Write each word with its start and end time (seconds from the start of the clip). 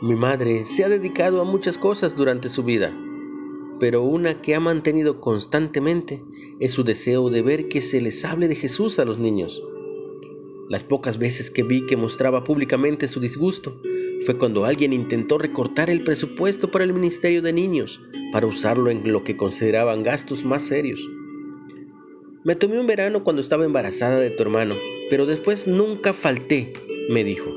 Mi 0.00 0.14
madre 0.14 0.64
se 0.64 0.84
ha 0.84 0.88
dedicado 0.88 1.40
a 1.40 1.44
muchas 1.44 1.76
cosas 1.76 2.14
durante 2.14 2.48
su 2.48 2.62
vida, 2.62 2.96
pero 3.80 4.04
una 4.04 4.40
que 4.40 4.54
ha 4.54 4.60
mantenido 4.60 5.20
constantemente 5.20 6.22
es 6.60 6.72
su 6.72 6.84
deseo 6.84 7.30
de 7.30 7.42
ver 7.42 7.66
que 7.66 7.82
se 7.82 8.00
les 8.00 8.24
hable 8.24 8.46
de 8.46 8.54
Jesús 8.54 9.00
a 9.00 9.04
los 9.04 9.18
niños. 9.18 9.60
Las 10.68 10.84
pocas 10.84 11.18
veces 11.18 11.50
que 11.50 11.64
vi 11.64 11.84
que 11.84 11.96
mostraba 11.96 12.44
públicamente 12.44 13.08
su 13.08 13.18
disgusto 13.18 13.82
fue 14.24 14.38
cuando 14.38 14.64
alguien 14.64 14.92
intentó 14.92 15.36
recortar 15.36 15.90
el 15.90 16.04
presupuesto 16.04 16.70
para 16.70 16.84
el 16.84 16.92
Ministerio 16.92 17.42
de 17.42 17.52
Niños 17.52 18.00
para 18.32 18.46
usarlo 18.46 18.90
en 18.90 19.10
lo 19.10 19.24
que 19.24 19.36
consideraban 19.36 20.04
gastos 20.04 20.44
más 20.44 20.62
serios. 20.62 21.00
Me 22.44 22.54
tomé 22.54 22.78
un 22.78 22.86
verano 22.86 23.24
cuando 23.24 23.42
estaba 23.42 23.64
embarazada 23.64 24.20
de 24.20 24.30
tu 24.30 24.44
hermano, 24.44 24.76
pero 25.10 25.26
después 25.26 25.66
nunca 25.66 26.12
falté, 26.12 26.72
me 27.10 27.24
dijo. 27.24 27.52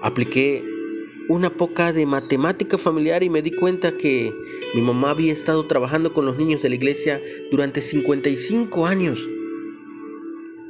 Apliqué 0.00 0.77
una 1.28 1.50
poca 1.50 1.92
de 1.92 2.06
matemática 2.06 2.78
familiar 2.78 3.22
y 3.22 3.28
me 3.28 3.42
di 3.42 3.50
cuenta 3.50 3.96
que 3.96 4.34
mi 4.74 4.80
mamá 4.80 5.10
había 5.10 5.32
estado 5.32 5.66
trabajando 5.66 6.14
con 6.14 6.24
los 6.24 6.38
niños 6.38 6.62
de 6.62 6.70
la 6.70 6.74
iglesia 6.74 7.22
durante 7.50 7.82
55 7.82 8.86
años. 8.86 9.28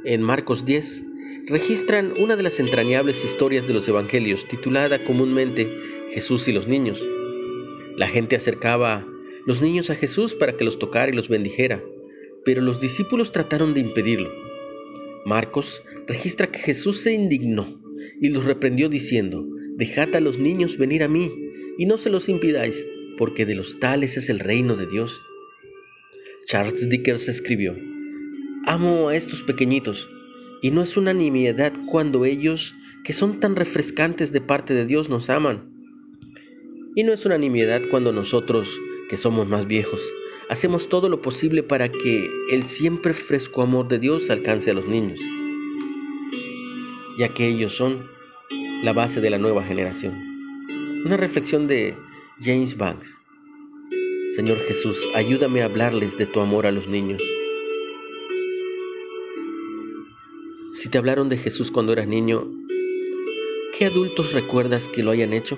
En 0.03 0.21
Marcos 0.21 0.65
10 0.65 1.05
registran 1.47 2.13
una 2.19 2.35
de 2.35 2.43
las 2.43 2.59
entrañables 2.59 3.23
historias 3.23 3.67
de 3.67 3.73
los 3.73 3.87
evangelios 3.87 4.47
titulada 4.47 5.03
comúnmente 5.03 5.77
Jesús 6.09 6.47
y 6.49 6.51
los 6.53 6.67
niños. 6.67 7.01
La 7.95 8.07
gente 8.07 8.35
acercaba 8.35 9.07
los 9.45 9.61
niños 9.61 9.89
a 9.89 9.95
Jesús 9.95 10.35
para 10.35 10.57
que 10.57 10.65
los 10.65 10.77
tocara 10.77 11.09
y 11.09 11.15
los 11.15 11.29
bendijera, 11.29 11.81
pero 12.43 12.61
los 12.61 12.81
discípulos 12.81 13.31
trataron 13.31 13.73
de 13.73 13.79
impedirlo. 13.79 14.29
Marcos 15.25 15.83
registra 16.05 16.47
que 16.47 16.59
Jesús 16.59 16.99
se 16.99 17.13
indignó 17.13 17.65
y 18.19 18.29
los 18.29 18.43
reprendió 18.43 18.89
diciendo, 18.89 19.45
Dejad 19.79 20.13
a 20.13 20.19
los 20.19 20.37
niños 20.39 20.77
venir 20.77 21.03
a 21.03 21.07
mí, 21.07 21.31
y 21.77 21.85
no 21.85 21.95
se 21.95 22.09
los 22.09 22.27
impidáis, 22.27 22.85
porque 23.17 23.45
de 23.45 23.55
los 23.55 23.79
tales 23.79 24.17
es 24.17 24.27
el 24.27 24.39
reino 24.39 24.75
de 24.75 24.85
Dios. 24.85 25.21
Charles 26.47 26.89
Dickens 26.89 27.29
escribió, 27.29 27.77
Amo 28.65 29.07
a 29.07 29.15
estos 29.15 29.41
pequeñitos, 29.41 30.09
y 30.61 30.71
no 30.71 30.83
es 30.83 30.97
una 30.97 31.13
nimiedad 31.13 31.71
cuando 31.87 32.25
ellos, 32.25 32.75
que 33.05 33.13
son 33.13 33.39
tan 33.39 33.55
refrescantes 33.55 34.33
de 34.33 34.41
parte 34.41 34.73
de 34.73 34.85
Dios, 34.85 35.07
nos 35.07 35.29
aman. 35.29 35.71
Y 36.93 37.03
no 37.03 37.13
es 37.13 37.25
una 37.25 37.37
nimiedad 37.37 37.81
cuando 37.89 38.11
nosotros, 38.11 38.77
que 39.07 39.15
somos 39.15 39.47
más 39.47 39.65
viejos, 39.65 40.01
hacemos 40.49 40.89
todo 40.89 41.07
lo 41.07 41.21
posible 41.21 41.63
para 41.63 41.87
que 41.87 42.29
el 42.51 42.63
siempre 42.63 43.13
fresco 43.13 43.61
amor 43.61 43.87
de 43.87 43.99
Dios 43.99 44.29
alcance 44.29 44.71
a 44.71 44.73
los 44.73 44.87
niños, 44.87 45.21
ya 47.17 47.33
que 47.33 47.47
ellos 47.47 47.77
son 47.77 48.18
la 48.81 48.93
base 48.93 49.19
de 49.19 49.29
la 49.29 49.37
nueva 49.37 49.61
generación. 49.63 50.13
Una 51.05 51.17
reflexión 51.17 51.67
de 51.67 51.97
James 52.39 52.77
Banks. 52.77 53.17
Señor 54.29 54.59
Jesús, 54.61 54.97
ayúdame 55.15 55.61
a 55.61 55.65
hablarles 55.65 56.17
de 56.17 56.25
tu 56.25 56.39
amor 56.39 56.65
a 56.65 56.71
los 56.71 56.87
niños. 56.87 57.21
Si 60.71 60.87
te 60.87 60.97
hablaron 60.97 61.27
de 61.27 61.37
Jesús 61.37 61.71
cuando 61.71 61.91
eras 61.91 62.07
niño, 62.07 62.47
¿qué 63.77 63.85
adultos 63.85 64.31
recuerdas 64.31 64.87
que 64.87 65.03
lo 65.03 65.11
hayan 65.11 65.33
hecho? 65.33 65.57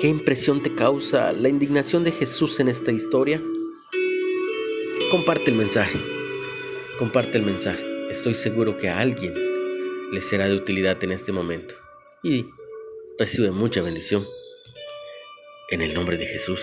¿Qué 0.00 0.08
impresión 0.08 0.62
te 0.62 0.74
causa 0.74 1.32
la 1.32 1.50
indignación 1.50 2.04
de 2.04 2.12
Jesús 2.12 2.58
en 2.60 2.68
esta 2.68 2.90
historia? 2.90 3.42
Comparte 5.10 5.50
el 5.50 5.56
mensaje. 5.56 5.98
Comparte 6.98 7.36
el 7.36 7.44
mensaje. 7.44 7.84
Estoy 8.10 8.32
seguro 8.32 8.78
que 8.78 8.88
a 8.88 9.00
alguien 9.00 9.47
les 10.12 10.28
será 10.28 10.48
de 10.48 10.54
utilidad 10.54 11.02
en 11.04 11.12
este 11.12 11.32
momento. 11.32 11.74
Y 12.22 12.46
recibe 13.18 13.50
mucha 13.50 13.82
bendición. 13.82 14.26
En 15.70 15.82
el 15.82 15.94
nombre 15.94 16.16
de 16.16 16.26
Jesús. 16.26 16.60